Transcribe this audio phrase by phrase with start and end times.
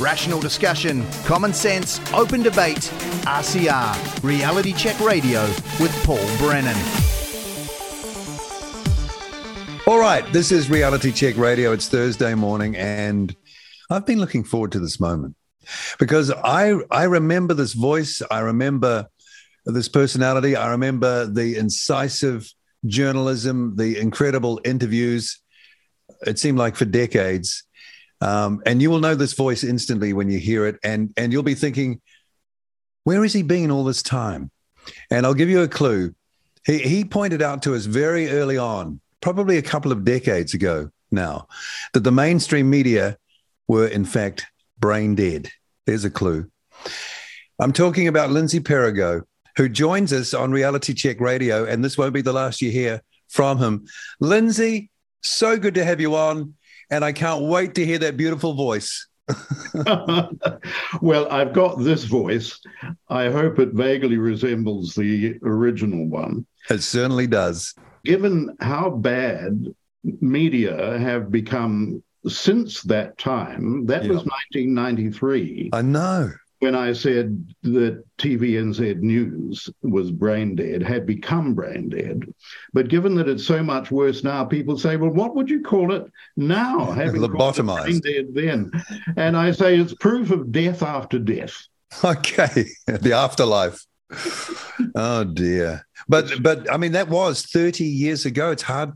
[0.00, 2.90] Rational discussion, common sense, open debate.
[3.26, 5.42] RCR, Reality Check Radio
[5.78, 6.74] with Paul Brennan.
[9.86, 11.72] All right, this is Reality Check Radio.
[11.72, 13.36] It's Thursday morning, and
[13.90, 15.36] I've been looking forward to this moment
[15.98, 18.22] because I I remember this voice.
[18.30, 19.06] I remember
[19.66, 20.56] this personality.
[20.56, 22.50] I remember the incisive
[22.86, 25.38] journalism, the incredible interviews.
[26.26, 27.64] It seemed like for decades.
[28.20, 31.42] Um, and you will know this voice instantly when you hear it, and and you'll
[31.42, 32.00] be thinking,
[33.04, 34.50] where has he been all this time?
[35.10, 36.14] And I'll give you a clue.
[36.66, 40.90] He he pointed out to us very early on, probably a couple of decades ago
[41.10, 41.48] now,
[41.94, 43.16] that the mainstream media
[43.68, 44.46] were in fact
[44.78, 45.48] brain dead.
[45.86, 46.50] There's a clue.
[47.58, 49.22] I'm talking about Lindsay Perigo,
[49.56, 53.02] who joins us on Reality Check Radio, and this won't be the last you hear
[53.28, 53.86] from him.
[54.18, 54.90] Lindsay,
[55.22, 56.54] so good to have you on
[56.90, 59.06] and I can't wait to hear that beautiful voice.
[61.00, 62.60] well, I've got this voice.
[63.08, 66.46] I hope it vaguely resembles the original one.
[66.68, 67.74] It certainly does.
[68.04, 69.66] Given how bad
[70.20, 75.70] media have become since that time, that was 1993.
[75.72, 82.32] I know when I said that TVNZ News was brain dead, had become brain dead.
[82.74, 85.92] But given that it's so much worse now, people say, well, what would you call
[85.92, 86.04] it
[86.36, 86.92] now?
[86.92, 87.82] Having Lobotomized.
[87.84, 88.70] Brain dead then.
[89.16, 91.56] And I say it's proof of death after death.
[92.04, 92.66] Okay.
[92.86, 93.84] the afterlife.
[94.94, 95.84] oh dear.
[96.08, 98.52] But but I mean that was 30 years ago.
[98.52, 98.92] It's hard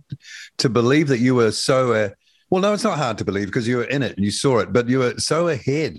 [0.59, 2.11] to believe that you were so uh,
[2.51, 4.61] well no it's not hard to believe because you were in it and you saw
[4.61, 5.99] it, but you were so ahead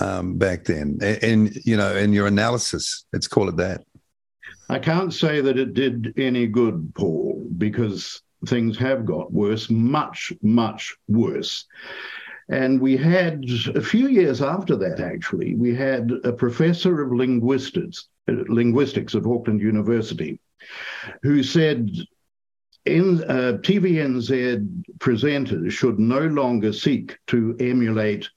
[0.00, 3.04] um, back then, and you know, in your analysis.
[3.12, 3.84] Let's call it that.
[4.68, 10.32] I can't say that it did any good, Paul, because things have got worse, much,
[10.42, 11.66] much worse.
[12.48, 18.08] And we had a few years after that, actually, we had a professor of linguistics,
[18.26, 20.38] linguistics at Auckland University,
[21.22, 21.90] who said
[22.84, 28.28] in, uh, TVNZ presenters should no longer seek to emulate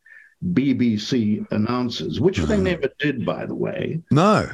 [0.43, 2.63] BBC announcers, which they mm-hmm.
[2.63, 4.01] never did, by the way.
[4.11, 4.49] No.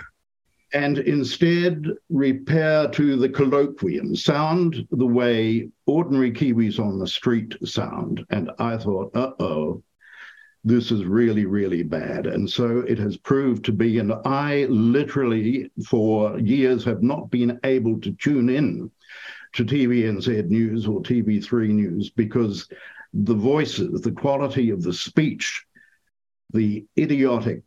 [0.74, 8.26] And instead repair to the colloquium, sound the way ordinary Kiwis on the street sound.
[8.32, 9.84] And I thought, uh oh,
[10.64, 12.26] this is really, really bad.
[12.26, 14.00] And so it has proved to be.
[14.00, 18.90] And I literally, for years, have not been able to tune in
[19.54, 22.68] to TVNZ News or TV3 News because
[23.14, 25.66] the voices, the quality of the speech
[26.54, 27.62] the idiotic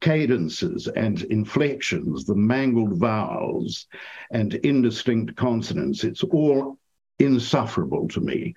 [0.00, 3.86] cadences and inflections, the mangled vowels
[4.30, 6.04] and indistinct consonants.
[6.04, 6.78] It's all
[7.18, 8.54] insufferable to me.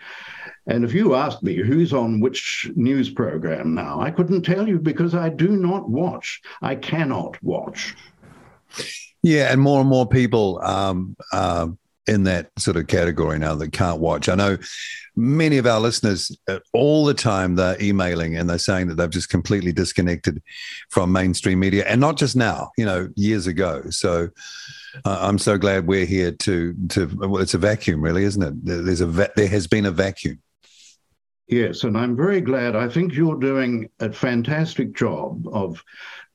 [0.68, 4.78] And if you ask me who's on which news program now, I couldn't tell you
[4.78, 6.42] because I do not watch.
[6.62, 7.96] I cannot watch.
[9.24, 11.68] Yeah, and more and more people um, uh,
[12.08, 14.28] in that sort of category now that can't watch.
[14.28, 14.58] I know
[15.16, 19.10] many of our listeners uh, all the time they're emailing and they're saying that they've
[19.10, 20.42] just completely disconnected
[20.90, 23.84] from mainstream media and not just now, you know, years ago.
[23.90, 24.30] So
[25.06, 28.66] uh, I'm so glad we're here to to well, it's a vacuum really, isn't it?
[28.86, 30.42] There's a va- there has been a vacuum.
[31.48, 32.78] Yes, and I'm very glad.
[32.78, 35.84] I think you're doing a fantastic job of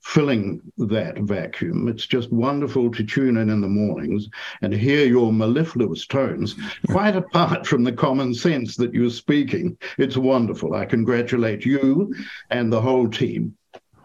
[0.06, 1.88] filling that vacuum.
[1.88, 4.28] It's just wonderful to tune in in the mornings
[4.62, 6.54] and hear your mellifluous tones,
[6.88, 9.76] quite apart from the common sense that you're speaking.
[9.98, 10.74] It's wonderful.
[10.74, 12.14] I congratulate you
[12.50, 13.56] and the whole team.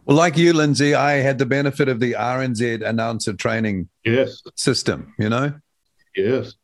[0.06, 4.42] Well, like you, Lindsay, I had the benefit of the RNZ announcer training yes.
[4.56, 5.54] system, you know?
[6.16, 6.56] Yes.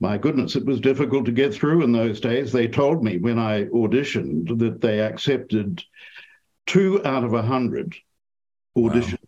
[0.00, 2.50] My goodness, it was difficult to get through in those days.
[2.50, 5.84] They told me when I auditioned that they accepted
[6.66, 7.94] two out of a hundred
[8.76, 9.18] auditions.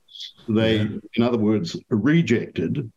[0.49, 0.55] Wow.
[0.55, 0.99] They, yeah.
[1.15, 2.91] in other words, rejected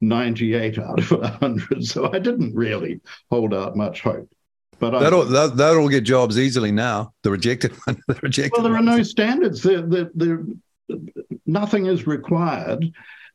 [0.00, 1.84] 98 out of 100.
[1.84, 3.00] So I didn't really
[3.30, 4.30] hold out much hope.
[4.78, 7.12] But that'll, I, that, that'll get jobs easily now.
[7.22, 8.02] The rejected one.
[8.08, 9.62] The rejected well, there are no standards.
[9.62, 10.44] There, there, there,
[11.44, 12.90] nothing is required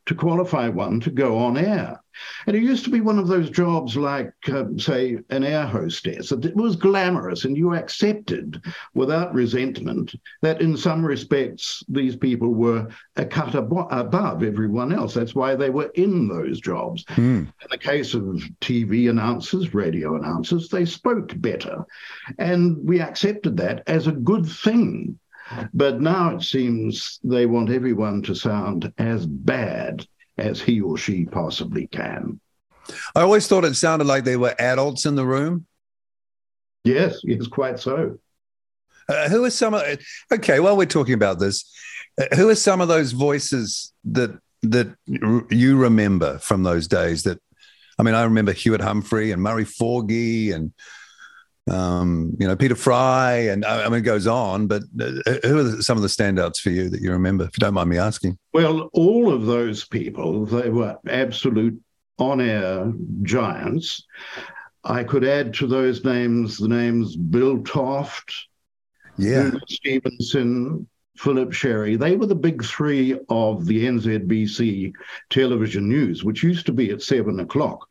[0.06, 2.00] to qualify one to go on air.
[2.46, 6.32] And it used to be one of those jobs like, um, say, an air hostess.
[6.32, 8.62] It was glamorous, and you accepted
[8.94, 15.14] without resentment that in some respects these people were a cut abo- above everyone else.
[15.14, 17.04] That's why they were in those jobs.
[17.16, 17.46] Mm.
[17.46, 18.22] In the case of
[18.60, 21.84] TV announcers, radio announcers, they spoke better.
[22.38, 25.18] And we accepted that as a good thing.
[25.72, 30.06] But now it seems they want everyone to sound as bad
[30.38, 32.40] as he or she possibly can.
[33.14, 35.66] I always thought it sounded like they were adults in the room.
[36.84, 38.18] Yes, yes, quite so.
[39.08, 39.82] Uh, who are some of?
[40.32, 41.64] Okay, while we're talking about this,
[42.20, 47.22] uh, who are some of those voices that that you remember from those days?
[47.22, 47.40] That
[47.98, 50.72] I mean, I remember Hewitt Humphrey and Murray Forgie and
[51.70, 54.66] um, you know Peter Fry, and I mean it goes on.
[54.66, 57.44] But uh, who are some of the standouts for you that you remember?
[57.44, 58.38] If you don't mind me asking.
[58.52, 61.80] Well, all of those people, they were absolute
[62.18, 62.92] on-air
[63.22, 64.04] giants.
[64.84, 68.32] I could add to those names the names Bill Toft,
[69.18, 70.86] yeah, Stevenson,
[71.16, 71.96] Philip Sherry.
[71.96, 74.92] They were the big three of the NZBC
[75.30, 77.88] television news, which used to be at seven o'clock.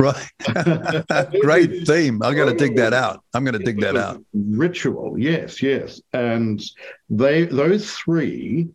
[0.00, 1.30] right.
[1.40, 2.22] Great theme.
[2.22, 3.22] I'm going to dig that out.
[3.32, 4.22] I'm going to dig that out.
[4.32, 6.60] Ritual, yes, yes, and
[7.08, 8.68] they those three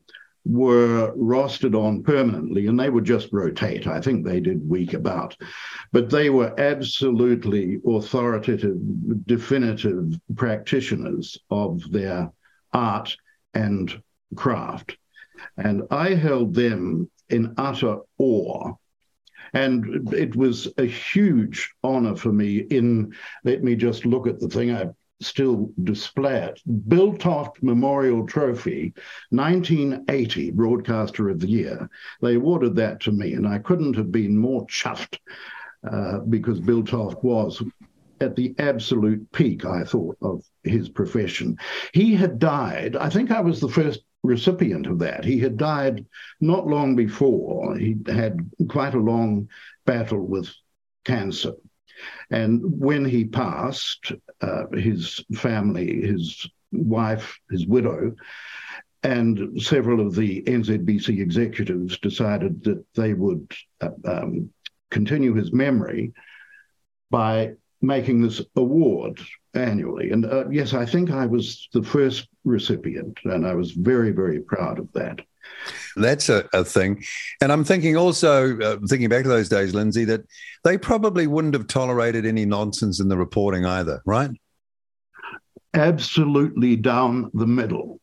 [0.45, 3.87] were rostered on permanently and they would just rotate.
[3.87, 5.37] I think they did week about,
[5.91, 8.77] but they were absolutely authoritative,
[9.25, 12.31] definitive practitioners of their
[12.73, 13.15] art
[13.53, 14.01] and
[14.35, 14.97] craft.
[15.57, 18.73] And I held them in utter awe.
[19.53, 23.13] And it was a huge honor for me in,
[23.43, 24.71] let me just look at the thing.
[24.71, 24.87] I
[25.21, 26.61] still display it.
[26.87, 28.93] Bill Toft Memorial Trophy,
[29.29, 31.89] 1980 Broadcaster of the Year.
[32.21, 35.19] They awarded that to me, and I couldn't have been more chuffed
[35.89, 37.61] uh, because Bill Toft was
[38.23, 41.57] at the absolute peak, I thought, of his profession.
[41.93, 45.25] He had died, I think I was the first recipient of that.
[45.25, 46.05] He had died
[46.39, 47.77] not long before.
[47.77, 49.49] He had quite a long
[49.85, 50.49] battle with
[51.03, 51.53] cancer.
[52.31, 58.15] And when he passed, uh, his family, his wife, his widow,
[59.03, 64.49] and several of the NZBC executives decided that they would uh, um,
[64.89, 66.13] continue his memory
[67.11, 67.53] by
[67.83, 69.19] making this award
[69.53, 70.11] annually.
[70.11, 74.39] And uh, yes, I think I was the first recipient, and I was very, very
[74.39, 75.19] proud of that.
[75.95, 77.03] That's a, a thing.
[77.41, 80.21] And I'm thinking also, uh, thinking back to those days, Lindsay, that
[80.63, 84.31] they probably wouldn't have tolerated any nonsense in the reporting either, right?
[85.73, 87.99] Absolutely down the middle.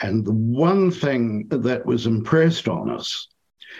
[0.00, 3.28] And the one thing that was impressed on us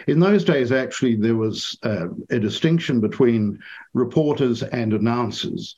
[0.05, 3.59] in those days, actually, there was uh, a distinction between
[3.93, 5.77] reporters and announcers.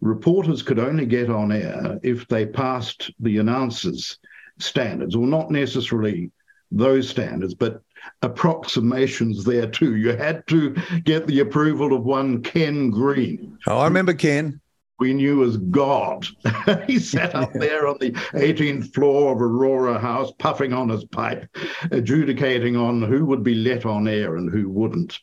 [0.00, 4.18] Reporters could only get on air if they passed the announcers'
[4.58, 6.30] standards, or not necessarily
[6.70, 7.82] those standards, but
[8.22, 9.96] approximations there too.
[9.96, 13.58] You had to get the approval of one Ken Green.
[13.66, 14.60] Oh, I remember Ken.
[14.98, 16.26] We knew as God.
[16.86, 21.46] he sat up there on the 18th floor of Aurora House, puffing on his pipe,
[21.90, 25.20] adjudicating on who would be let on air and who wouldn't.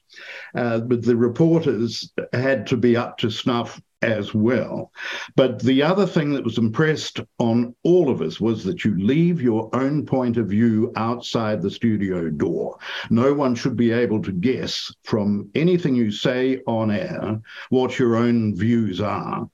[0.55, 4.91] Uh, but the reporters had to be up to snuff as well.
[5.35, 9.41] But the other thing that was impressed on all of us was that you leave
[9.41, 12.77] your own point of view outside the studio door.
[13.09, 18.15] No one should be able to guess from anything you say on air what your
[18.15, 19.49] own views are.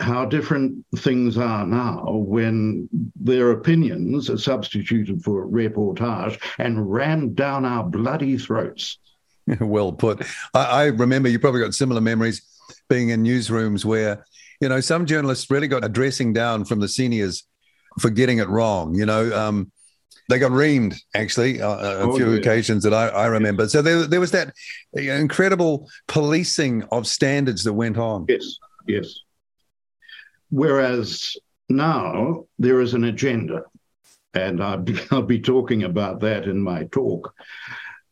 [0.00, 7.64] How different things are now when their opinions are substituted for reportage and rammed down
[7.64, 8.98] our bloody throats.
[9.60, 10.24] well put.
[10.54, 12.42] I, I remember you probably got similar memories
[12.88, 14.24] being in newsrooms where,
[14.60, 17.44] you know, some journalists really got a dressing down from the seniors
[18.00, 18.94] for getting it wrong.
[18.94, 19.70] You know, um,
[20.28, 22.38] they got reamed actually uh, a oh, few yeah.
[22.38, 23.68] occasions that I, I remember.
[23.68, 24.52] So there, there was that
[24.92, 28.26] incredible policing of standards that went on.
[28.28, 29.20] Yes, yes.
[30.50, 31.36] Whereas
[31.68, 33.62] now there is an agenda,
[34.34, 37.34] and I'll be, I'll be talking about that in my talk.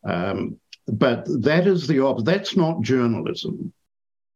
[0.04, 3.73] Um, but that is the op- that's not journalism.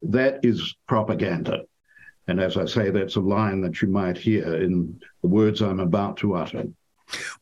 [0.02, 1.62] That is propaganda.
[2.28, 5.80] And as I say, that's a line that you might hear in the words I'm
[5.80, 6.64] about to utter.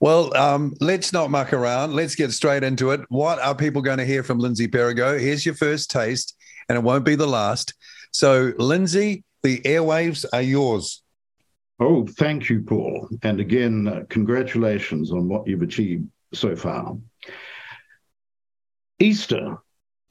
[0.00, 1.95] Well, um, let's not muck around.
[1.95, 3.00] Let's get straight into it.
[3.11, 5.21] What are people going to hear from Lindsay Perigo?
[5.21, 6.37] Here's your first taste,
[6.69, 7.75] and it won't be the last.
[8.12, 11.03] So, Lindsay, the airwaves are yours.
[11.81, 13.09] Oh, thank you, Paul.
[13.23, 16.97] And again, uh, congratulations on what you've achieved so far.
[18.99, 19.59] Easter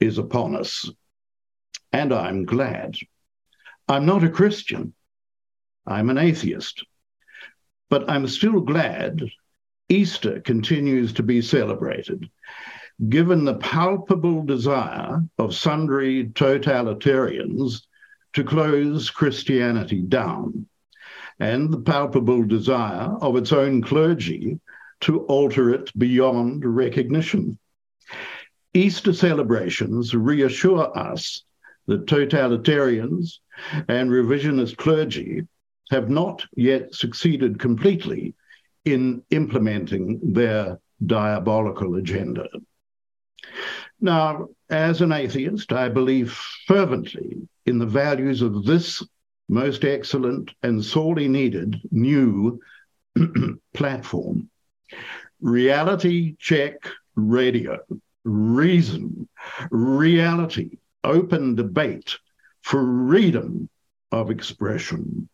[0.00, 0.88] is upon us,
[1.92, 2.96] and I'm glad.
[3.88, 4.94] I'm not a Christian,
[5.86, 6.84] I'm an atheist,
[7.88, 9.22] but I'm still glad
[9.88, 12.28] Easter continues to be celebrated,
[13.08, 17.86] given the palpable desire of sundry totalitarians
[18.34, 20.66] to close Christianity down,
[21.40, 24.60] and the palpable desire of its own clergy
[25.00, 27.58] to alter it beyond recognition.
[28.74, 31.44] Easter celebrations reassure us
[31.88, 33.38] that totalitarians
[33.88, 35.42] and revisionist clergy
[35.90, 38.34] have not yet succeeded completely
[38.84, 42.46] in implementing their diabolical agenda.
[44.00, 49.02] Now, as an atheist, I believe fervently in the values of this
[49.48, 52.60] most excellent and sorely needed new
[53.74, 54.50] platform.
[55.40, 56.74] Reality check
[57.16, 57.78] radio,
[58.24, 59.28] reason,
[59.70, 62.18] reality, open debate,
[62.62, 63.68] for freedom
[64.12, 65.28] of expression.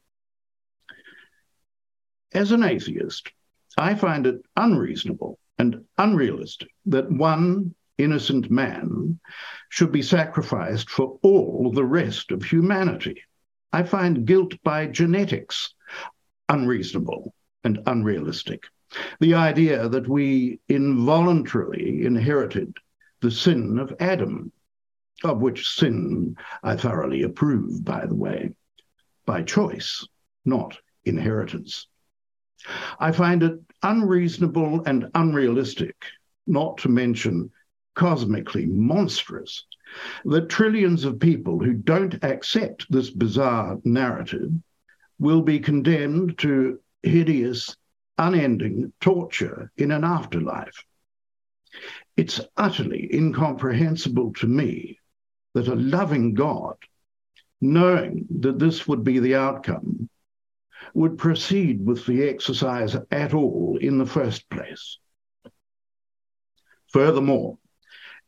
[2.32, 3.30] As an atheist,
[3.78, 9.18] I find it unreasonable and unrealistic that one innocent man
[9.68, 13.22] should be sacrificed for all the rest of humanity.
[13.72, 15.74] I find guilt by genetics
[16.48, 18.64] unreasonable and unrealistic.
[19.20, 22.76] The idea that we involuntarily inherited
[23.20, 24.52] the sin of Adam,
[25.22, 28.54] of which sin I thoroughly approve, by the way,
[29.24, 30.06] by choice,
[30.44, 31.86] not inheritance.
[32.98, 35.96] I find it unreasonable and unrealistic,
[36.46, 37.50] not to mention
[37.94, 39.64] cosmically monstrous,
[40.24, 44.50] that trillions of people who don't accept this bizarre narrative
[45.18, 47.76] will be condemned to hideous,
[48.18, 50.84] unending torture in an afterlife.
[52.16, 54.98] It's utterly incomprehensible to me
[55.54, 56.76] that a loving God,
[57.60, 60.08] knowing that this would be the outcome,
[60.92, 64.98] would proceed with the exercise at all in the first place.
[66.88, 67.58] Furthermore,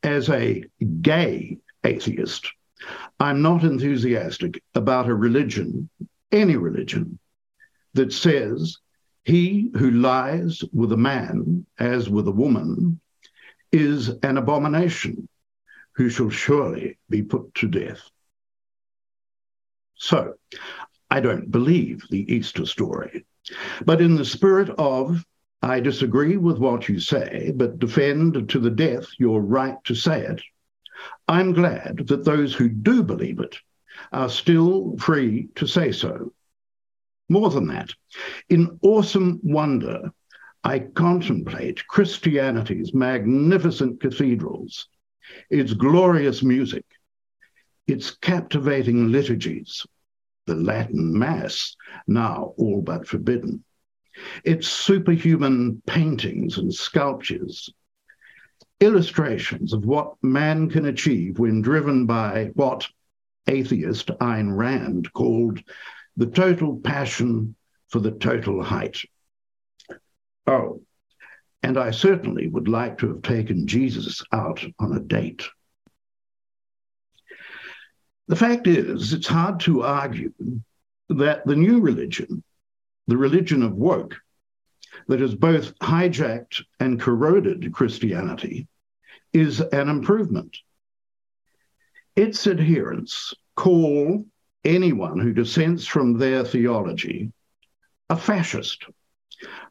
[0.02, 0.64] as a
[1.00, 2.48] gay atheist,
[3.20, 5.88] I'm not enthusiastic about a religion,
[6.32, 7.18] any religion,
[7.94, 8.78] that says
[9.24, 13.00] he who lies with a man as with a woman
[13.72, 15.28] is an abomination
[15.96, 18.02] who shall surely be put to death.
[19.94, 20.34] So,
[21.10, 23.24] I don't believe the Easter story.
[23.84, 25.24] But in the spirit of,
[25.62, 30.22] I disagree with what you say, but defend to the death your right to say
[30.22, 30.42] it,
[31.28, 33.56] I'm glad that those who do believe it
[34.12, 36.32] are still free to say so.
[37.28, 37.90] More than that,
[38.48, 40.12] in awesome wonder,
[40.62, 44.88] I contemplate Christianity's magnificent cathedrals,
[45.50, 46.84] its glorious music,
[47.86, 49.86] its captivating liturgies,
[50.46, 53.64] the Latin Mass, now all but forbidden,
[54.44, 57.70] its superhuman paintings and sculptures,
[58.80, 62.88] illustrations of what man can achieve when driven by what
[63.46, 65.62] atheist Ayn Rand called
[66.16, 67.54] the total passion
[67.88, 69.00] for the total height.
[70.46, 70.82] Oh,
[71.66, 75.42] and I certainly would like to have taken Jesus out on a date.
[78.28, 80.32] The fact is, it's hard to argue
[81.08, 82.44] that the new religion,
[83.08, 84.14] the religion of woke,
[85.08, 88.68] that has both hijacked and corroded Christianity,
[89.32, 90.56] is an improvement.
[92.14, 94.24] Its adherents call
[94.64, 97.32] anyone who dissents from their theology
[98.08, 98.84] a fascist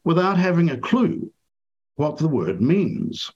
[0.04, 1.32] without having a clue
[1.96, 3.30] what the word means.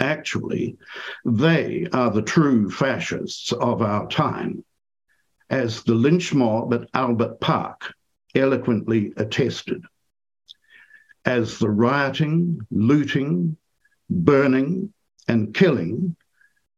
[0.00, 0.78] Actually,
[1.24, 4.64] they are the true fascists of our time,
[5.50, 7.94] as the lynch mob at Albert Park
[8.34, 9.84] eloquently attested.
[11.24, 13.56] As the rioting, looting,
[14.08, 14.92] burning,
[15.26, 16.16] and killing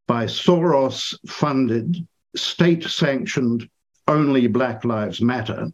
[0.07, 3.69] by Soros funded, state sanctioned
[4.09, 5.71] only Black Lives Matter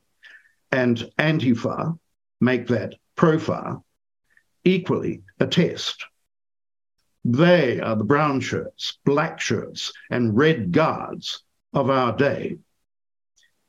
[0.72, 1.98] and Antifa
[2.40, 3.85] make that profile
[4.66, 6.04] equally attest.
[7.24, 12.58] They are the brown shirts, black shirts, and red guards of our day.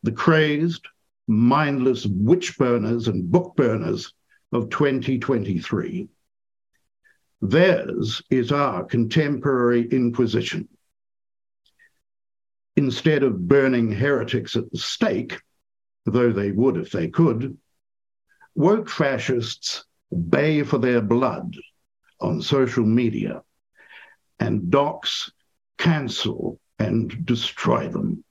[0.03, 0.87] The crazed,
[1.27, 4.13] mindless witch burners and book burners
[4.51, 6.09] of 2023.
[7.41, 10.67] Theirs is our contemporary Inquisition.
[12.75, 15.41] Instead of burning heretics at the stake,
[16.05, 17.57] though they would if they could,
[18.55, 19.83] woke fascists
[20.29, 21.55] bay for their blood
[22.19, 23.43] on social media
[24.39, 25.31] and dox,
[25.77, 28.23] cancel, and destroy them.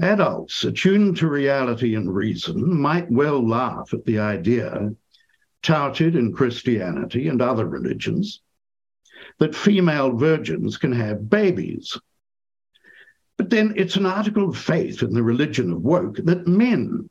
[0.00, 4.90] Adults attuned to reality and reason might well laugh at the idea,
[5.62, 8.40] touted in Christianity and other religions,
[9.38, 11.98] that female virgins can have babies.
[13.36, 17.08] But then it's an article of faith in the religion of woke that men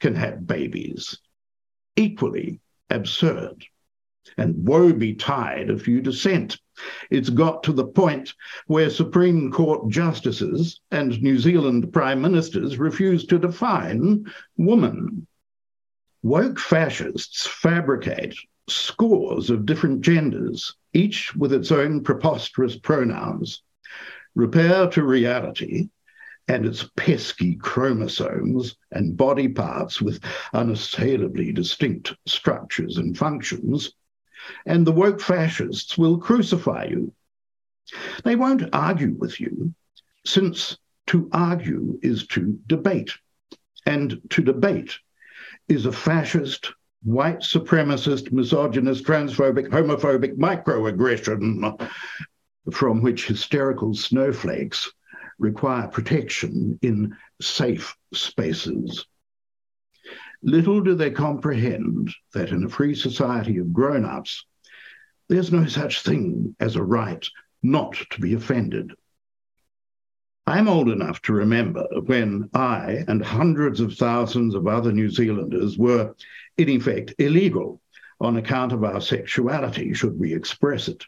[0.00, 1.18] can have babies.
[1.96, 2.60] Equally
[2.90, 3.64] absurd.
[4.36, 6.58] And woe betide if you dissent.
[7.10, 8.32] It's got to the point
[8.66, 14.24] where Supreme Court justices and New Zealand prime ministers refuse to define
[14.56, 15.26] woman.
[16.22, 18.36] Woke fascists fabricate
[18.68, 23.62] scores of different genders, each with its own preposterous pronouns.
[24.34, 25.88] Repair to reality
[26.48, 30.22] and its pesky chromosomes and body parts with
[30.52, 33.92] unassailably distinct structures and functions,
[34.66, 37.12] and the woke fascists will crucify you.
[38.24, 39.74] They won't argue with you,
[40.24, 43.12] since to argue is to debate,
[43.86, 44.98] and to debate
[45.68, 46.72] is a fascist,
[47.02, 51.88] white supremacist, misogynist, transphobic, homophobic microaggression
[52.70, 54.92] from which hysterical snowflakes
[55.42, 59.06] require protection in safe spaces.
[60.42, 64.46] Little do they comprehend that in a free society of grown ups,
[65.28, 67.26] there's no such thing as a right
[67.62, 68.92] not to be offended.
[70.46, 75.78] I'm old enough to remember when I and hundreds of thousands of other New Zealanders
[75.78, 76.14] were,
[76.56, 77.80] in effect, illegal
[78.20, 81.04] on account of our sexuality, should we express it.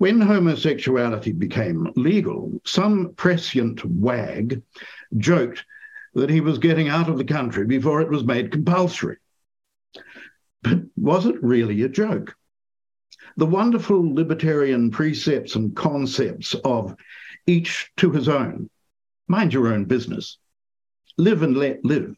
[0.00, 4.62] When homosexuality became legal, some prescient wag
[5.18, 5.66] joked
[6.14, 9.18] that he was getting out of the country before it was made compulsory.
[10.62, 12.34] But was it really a joke?
[13.36, 16.96] The wonderful libertarian precepts and concepts of
[17.46, 18.70] each to his own,
[19.28, 20.38] mind your own business,
[21.18, 22.16] live and let live,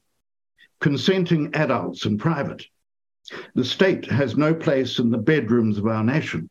[0.81, 2.65] consenting adults in private.
[3.57, 6.49] The state has no place in the bedrooms of our nation.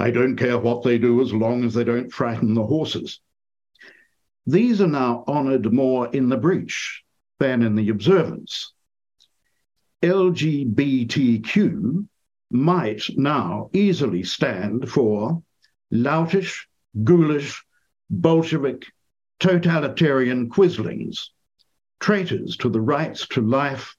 [0.00, 3.20] I don't care what they do as long as they don't frighten the horses.
[4.46, 7.02] These are now honoured more in the breach
[7.40, 8.72] than in the observance.
[10.02, 12.06] LGBTQ
[12.50, 15.42] might now easily stand for
[15.90, 16.68] loutish,
[17.02, 17.64] ghoulish,
[18.08, 18.86] Bolshevik,
[19.40, 21.30] totalitarian quislings,
[21.98, 23.96] traitors to the rights to life,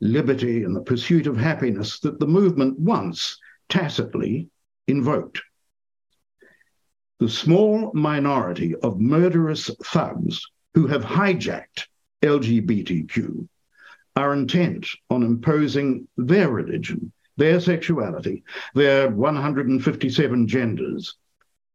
[0.00, 4.48] liberty, and the pursuit of happiness that the movement once tacitly
[4.86, 5.42] invoked.
[7.18, 10.40] The small minority of murderous thugs
[10.74, 11.86] who have hijacked
[12.22, 13.48] LGBTQ
[14.16, 18.44] are intent on imposing their religion, their sexuality,
[18.74, 21.16] their 157 genders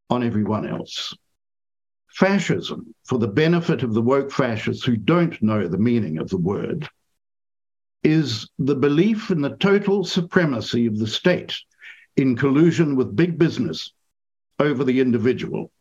[0.09, 1.15] on everyone else.
[2.09, 6.37] Fascism, for the benefit of the woke fascists who don't know the meaning of the
[6.37, 6.87] word,
[8.03, 11.55] is the belief in the total supremacy of the state
[12.15, 13.93] in collusion with big business
[14.59, 15.71] over the individual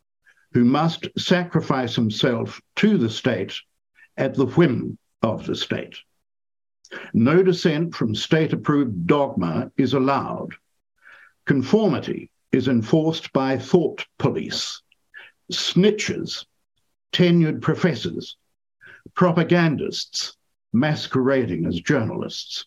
[0.53, 3.55] who must sacrifice himself to the state
[4.17, 5.97] at the whim of the state.
[7.13, 10.55] No dissent from state approved dogma is allowed.
[11.47, 14.83] Conformity is enforced by thought police,
[15.53, 16.47] snitches,
[17.13, 18.37] tenured professors,
[19.15, 20.37] propagandists
[20.73, 22.67] masquerading as journalists,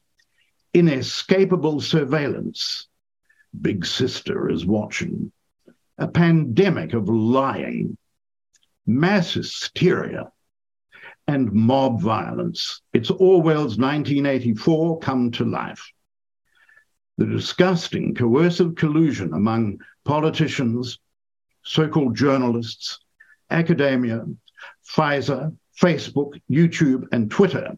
[0.73, 2.87] inescapable surveillance
[3.61, 5.31] Big Sister is watching.
[5.97, 7.97] A pandemic of lying,
[8.85, 10.31] mass hysteria,
[11.27, 12.81] and mob violence.
[12.93, 15.91] It's Orwell's 1984 come to life.
[17.17, 20.99] The disgusting coercive collusion among politicians,
[21.63, 22.99] so called journalists,
[23.49, 24.25] academia,
[24.85, 27.77] Pfizer, Facebook, YouTube, and Twitter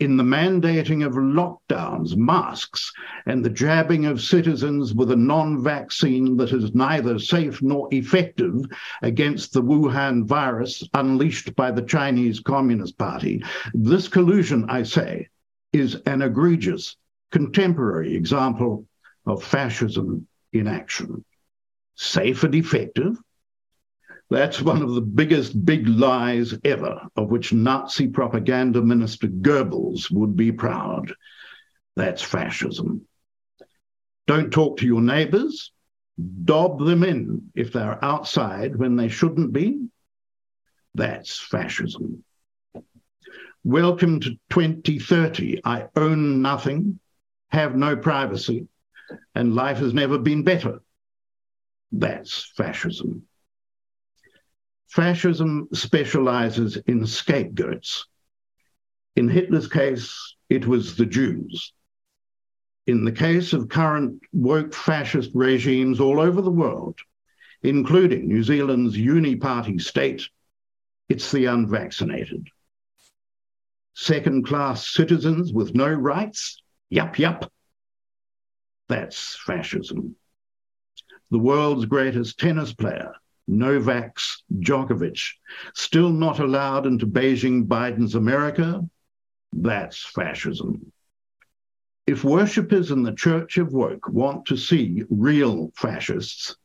[0.00, 2.92] in the mandating of lockdowns, masks,
[3.26, 8.64] and the jabbing of citizens with a non vaccine that is neither safe nor effective
[9.02, 13.42] against the Wuhan virus unleashed by the Chinese Communist Party.
[13.74, 15.28] This collusion, I say,
[15.72, 16.96] is an egregious
[17.30, 18.86] contemporary example
[19.26, 21.24] of fascism in action.
[21.94, 23.16] Safe and effective,
[24.32, 30.36] that's one of the biggest big lies ever, of which Nazi propaganda minister Goebbels would
[30.36, 31.12] be proud.
[31.96, 33.06] That's fascism.
[34.26, 35.72] Don't talk to your neighbors.
[36.44, 39.88] Dob them in if they're outside when they shouldn't be.
[40.94, 42.24] That's fascism.
[43.64, 45.60] Welcome to 2030.
[45.64, 46.98] I own nothing,
[47.50, 48.66] have no privacy,
[49.34, 50.80] and life has never been better.
[51.92, 53.26] That's fascism.
[54.92, 58.06] Fascism specializes in scapegoats.
[59.16, 61.72] In Hitler's case, it was the Jews.
[62.86, 66.98] In the case of current woke fascist regimes all over the world,
[67.62, 70.28] including New Zealand's uni-party state,
[71.08, 72.48] it's the unvaccinated.
[73.94, 76.62] Second class citizens with no rights?
[76.90, 77.50] Yup, yup.
[78.90, 80.16] That's fascism.
[81.30, 83.14] the world's greatest tennis player,
[83.46, 84.18] Novak
[84.52, 85.20] Djokovic,
[85.74, 88.88] still not allowed into Beijing Biden's America?
[89.52, 90.92] That's fascism.
[92.06, 96.56] If worshippers in the Church of Woke want to see real fascists,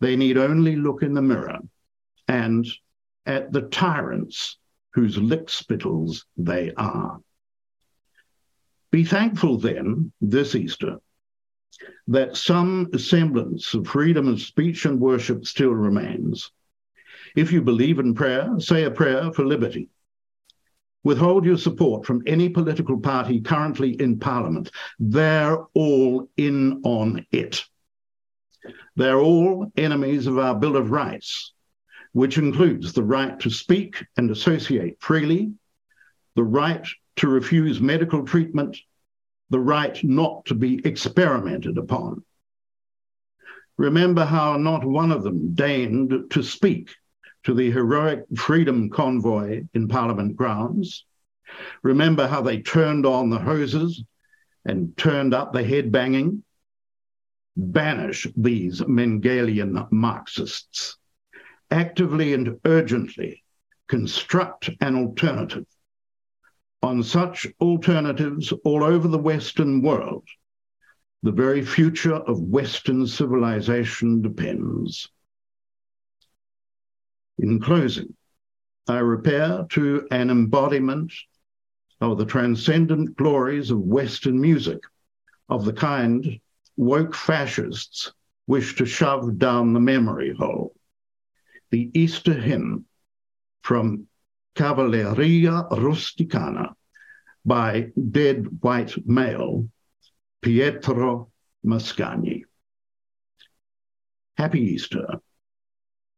[0.00, 1.58] they need only look in the mirror
[2.26, 2.66] and
[3.26, 4.58] at the tyrants
[4.92, 7.20] whose lickspittles they are.
[8.90, 10.98] Be thankful then, this Easter,
[12.08, 16.50] that some semblance of freedom of speech and worship still remains.
[17.36, 19.90] If you believe in prayer, say a prayer for liberty.
[21.04, 24.70] Withhold your support from any political party currently in Parliament.
[24.98, 27.64] They're all in on it.
[28.96, 31.52] They're all enemies of our Bill of Rights,
[32.12, 35.52] which includes the right to speak and associate freely,
[36.34, 38.76] the right to refuse medical treatment,
[39.50, 42.24] the right not to be experimented upon.
[43.76, 46.90] Remember how not one of them deigned to speak
[47.44, 51.04] to the heroic freedom convoy in Parliament grounds.
[51.82, 54.02] Remember how they turned on the hoses
[54.64, 56.42] and turned up the head banging.
[57.56, 60.96] Banish these Mengelian Marxists.
[61.70, 63.44] Actively and urgently
[63.88, 65.66] construct an alternative
[66.82, 70.26] on such alternatives all over the Western world,
[71.22, 75.10] the very future of Western civilization depends.
[77.38, 78.14] In closing,
[78.88, 81.12] I repair to an embodiment
[82.00, 84.80] of the transcendent glories of Western music,
[85.48, 86.40] of the kind
[86.76, 88.12] woke fascists
[88.46, 90.74] wish to shove down the memory hole.
[91.70, 92.86] The Easter hymn
[93.62, 94.07] from
[94.58, 96.74] Cavalleria Rusticana
[97.44, 99.68] by dead white male
[100.42, 101.30] Pietro
[101.64, 102.42] Mascagni.
[104.36, 105.20] Happy Easter.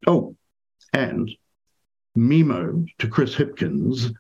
[0.07, 0.37] Oh,
[0.95, 1.31] and
[2.17, 4.11] Mimo to Chris Hipkins,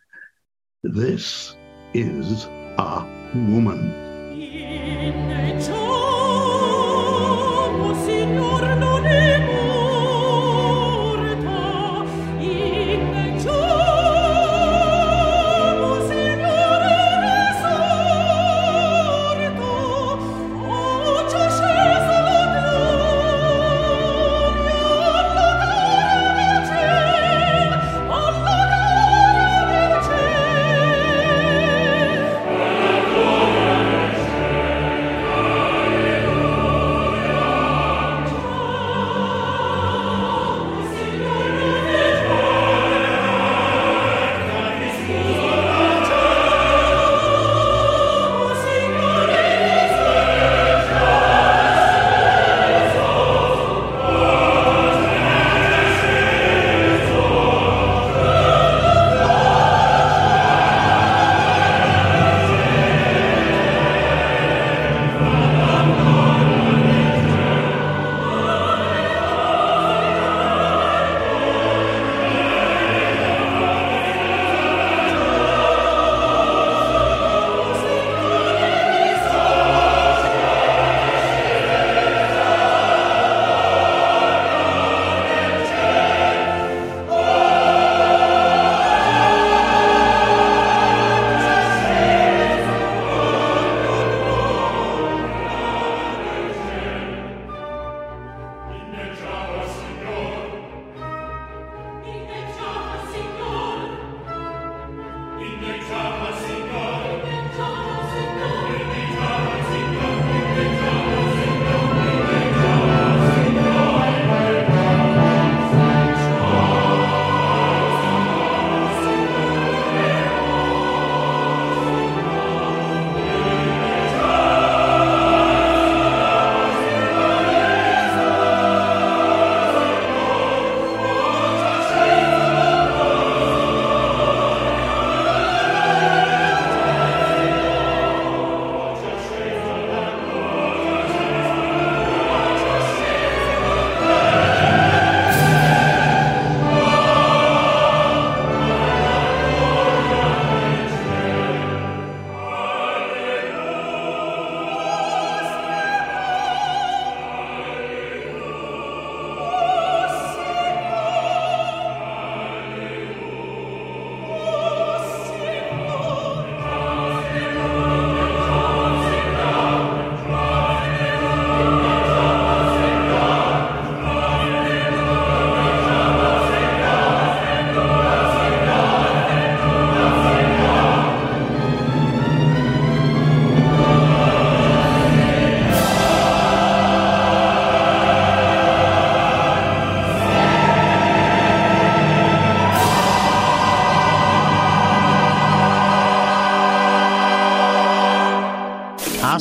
[0.83, 1.57] this
[1.95, 3.91] is a woman.
[4.33, 5.51] In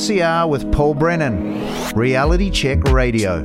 [0.00, 1.60] RCR with Paul Brennan,
[1.94, 3.42] Reality Check Radio.